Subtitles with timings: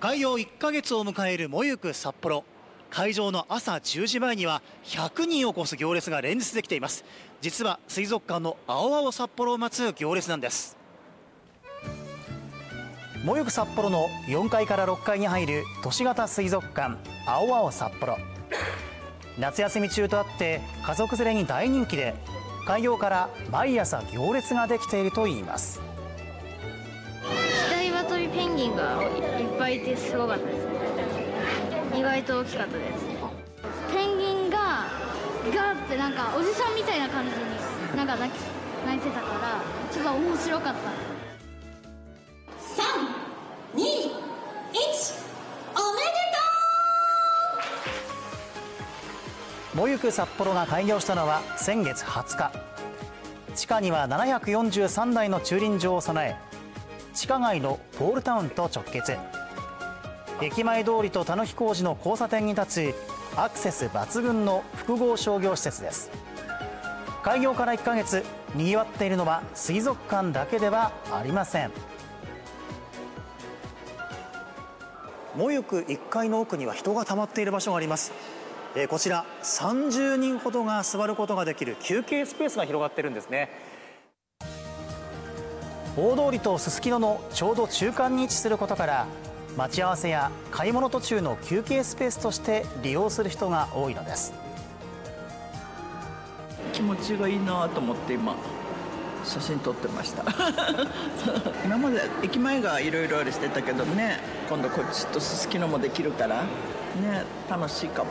[0.00, 2.42] 開業1ヶ月を迎えるもゆく札幌。
[2.88, 7.04] 会場の朝10時前には100人を超す行列が連日できています。
[7.42, 10.78] 実は水族館の青々札幌を待つ行列なんです。
[13.24, 16.96] もゆく札幌の4階から6階に入る都市型水族館
[17.26, 18.16] 青々札幌。
[19.38, 22.14] 夏休み中とあって家族連れに大人気で
[22.66, 25.82] 開業から毎朝行列ができているといいます。
[27.68, 29.02] 左渡りペンギンが
[29.38, 30.60] いぱいいてすごかったです。
[31.94, 33.04] 意外と大きかったです。
[33.92, 34.86] ペンギンが
[35.54, 37.36] ガーってなんかおじさんみたいな感じに
[37.94, 38.36] なんか泣き
[38.86, 39.60] 泣いてたから
[39.92, 40.80] ちょっと面白かった。
[40.80, 40.82] 3、
[43.76, 43.84] 2、1、
[45.74, 47.50] おめで
[49.72, 52.50] ともゆく札幌が開業したのは先月20日。
[53.54, 56.36] 地下には743台の駐輪場を備え
[57.12, 59.18] 地下街のポールタウンと直結
[60.42, 62.94] 駅前通りと田野工事の交差点に立つ
[63.36, 66.10] アクセス抜群の複合商業施設です。
[67.22, 71.70] 開業から1ヶ月にぎわっているのは水族館だけではありません。
[75.36, 78.12] もゆく1階の奥には人が溜まっている場所があります。
[78.74, 83.50] えー、こちら30人ほどが座ることができる休憩スペースが広がってるんですね。
[85.96, 89.06] 大通りとすすきののちょうど中間に位置することから
[89.56, 94.32] 待ち合わせや買い物途中の休憩スペースとして利用する人が多いのです。
[96.72, 98.36] 気持ちがいいなと思って今
[99.24, 100.24] 写真撮ってました。
[101.64, 108.10] 今まで駅前がいろいろあれしてたけどね今度こっちとすすきのもできるからね楽しいかも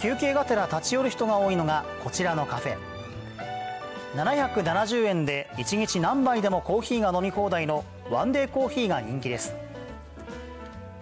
[0.00, 2.89] 休憩がてら立ち寄る人が多いのがこちらのカフェ
[4.14, 9.54] 770円で1日何杯でもコーヒーが飲み放題のワンデーコーヒーが人気です。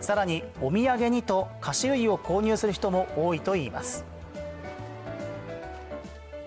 [0.01, 4.05] さらにお土産にと菓子類を購入する人も多いといいます。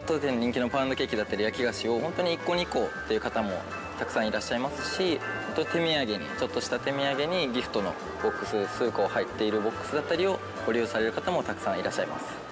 [0.06, 3.52] 当店人気のパウンドケーキだったり焼き菓子を本当に1個2個っていう方も
[3.98, 5.20] たくさんいらっしゃいますし
[5.56, 12.51] 手土産にちょっとした手土産にギフトのボックス数個入っているボックスだったりをご利用される方もたくさんいらっしゃいます。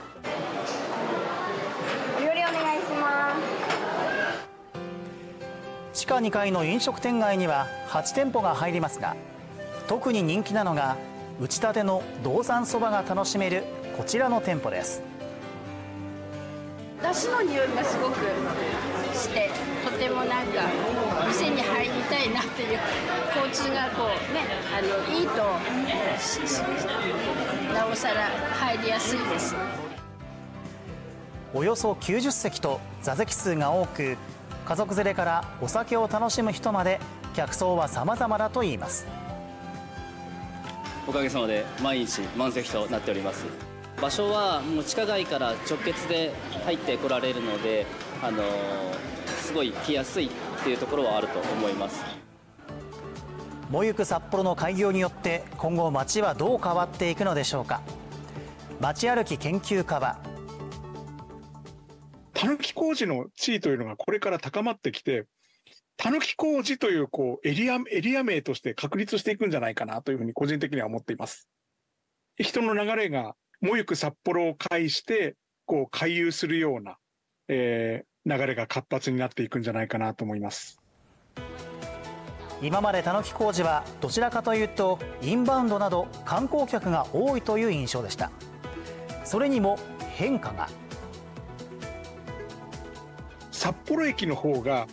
[6.00, 9.18] 地下2階の飲食店街には8店舗が入りますが
[9.90, 10.96] 特に人気なのが
[11.42, 13.66] 打ちたての道産そばが楽しめる
[13.98, 15.04] こちらの店舗です。
[17.04, 18.16] だしの匂いがすごく
[19.14, 19.50] して
[19.84, 20.62] とてもなんか
[21.28, 22.80] 店に入りたいなっていう
[23.36, 24.88] 交通がこうねあの
[25.20, 25.34] いいと
[27.74, 29.54] なおさら入りやすいです。
[31.54, 34.16] およそ90席と座席数が多く
[34.70, 37.00] 家族連れからお酒を楽しむ人まで
[37.34, 39.08] 客層は様々だといいます。
[41.08, 43.46] おかげさまで毎日満席となっております。
[44.00, 46.32] 場所はもう地下街から直結で
[46.66, 47.88] 入ってこられるので、
[48.22, 48.44] あの
[49.42, 50.30] すごい来やすいっ
[50.64, 52.06] ていうところはあると思います。
[53.72, 57.82] もゆく札幌の開業によって今後街はどう変わっていくのでしょうか。
[58.80, 60.18] 街歩き研究家は
[62.40, 65.26] たぬき工事の地位というのがこれから高まってきて
[65.98, 71.50] たぬき工事というこうエリアエリア名として確立していくんじゃないかなというふうに個人的には思っています。
[72.38, 75.36] 人の流れがもゆく札幌を介して、
[75.66, 76.98] こう、回遊するような、
[77.50, 80.80] えー、流れが活発になっていくんじゃないかなと思います。
[82.62, 88.32] 今までたぬき工事はどちらかというとインバウンドなど観光客が多いという印象でした。
[89.24, 89.78] それにも
[90.16, 90.70] 変化が。
[93.60, 94.88] 札幌駅の方が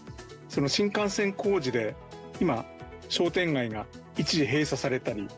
[0.49, 1.95] その新幹線工事で
[2.41, 2.67] 今
[3.09, 3.87] 商店街が
[4.19, 5.29] 一時閉鎖されたり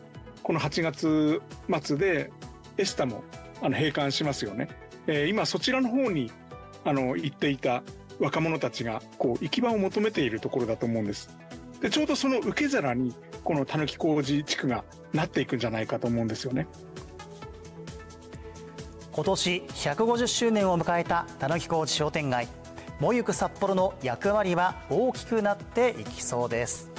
[0.43, 1.43] この8月
[1.83, 2.31] 末で
[2.78, 3.22] エスタも
[3.61, 4.69] あの閉館しますよね。
[5.06, 6.33] えー、今そちらの方に
[6.87, 7.83] あの行っていた
[8.19, 11.28] 若者たちがこう行き場を求めているところだと思うんです。
[11.83, 13.15] でちょうどその受け皿に
[13.45, 16.66] このたぬき工事地区がなっていくんじゃないかと思うんですよね。
[19.13, 22.48] 今年150周年を迎えたたぬき工事商店街
[23.00, 26.91] もゆく札幌の役割は大きくなっていきそうです。